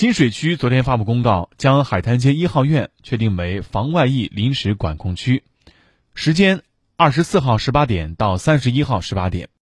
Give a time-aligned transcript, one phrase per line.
[0.00, 5.44] 金水区昨天发布公告将海滩街一号院确定为防外溢临时管控区。
[6.14, 6.62] 时间
[6.96, 9.50] 二十四号十八点到三十一号十八点。